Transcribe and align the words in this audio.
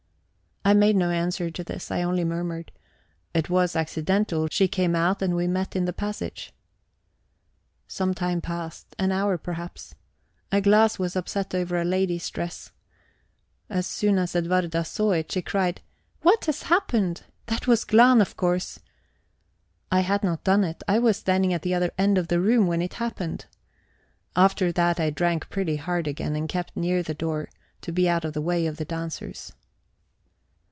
I 0.63 0.75
made 0.75 0.95
no 0.95 1.09
answer 1.09 1.49
to 1.49 1.63
this; 1.63 1.89
I 1.89 2.03
only 2.03 2.23
murmured: 2.23 2.71
"It 3.33 3.49
was 3.49 3.75
accidental; 3.75 4.47
she 4.51 4.67
just 4.67 4.75
came 4.75 4.95
out, 4.95 5.19
and 5.23 5.35
we 5.35 5.47
met 5.47 5.75
in 5.75 5.85
the 5.85 5.91
passage..." 5.91 6.53
Some 7.87 8.13
time 8.13 8.41
passed 8.41 8.95
an 8.99 9.11
hour, 9.11 9.39
perhaps. 9.39 9.95
A 10.51 10.61
glass 10.61 10.99
was 10.99 11.15
upset 11.15 11.55
over 11.55 11.81
a 11.81 11.83
lady's 11.83 12.29
dress. 12.29 12.71
As 13.71 13.87
soon 13.87 14.19
as 14.19 14.35
Edwarda 14.35 14.85
saw 14.85 15.13
it, 15.13 15.31
she 15.31 15.41
cried: 15.41 15.81
"What 16.21 16.45
has 16.45 16.61
happened? 16.61 17.23
That 17.47 17.65
was 17.65 17.83
Glahn, 17.83 18.21
of 18.21 18.37
course." 18.37 18.77
I 19.91 20.01
had 20.01 20.23
not 20.23 20.43
done 20.43 20.63
it: 20.63 20.83
I 20.87 20.99
was 20.99 21.17
standing 21.17 21.53
at 21.53 21.63
the 21.63 21.73
other 21.73 21.91
end 21.97 22.19
of 22.19 22.27
the 22.27 22.39
room 22.39 22.67
when 22.67 22.83
it 22.83 22.93
happened. 22.93 23.47
After 24.35 24.71
that 24.71 24.99
I 24.99 25.09
drank 25.09 25.49
pretty 25.49 25.77
hard 25.77 26.05
again, 26.07 26.35
and 26.35 26.47
kept 26.47 26.77
near 26.77 27.01
the 27.01 27.15
door, 27.15 27.49
to 27.81 27.91
be 27.91 28.07
out 28.07 28.23
of 28.25 28.33
the 28.33 28.41
way 28.41 28.67
of 28.67 28.77
the 28.77 28.85
dancers. 28.85 29.53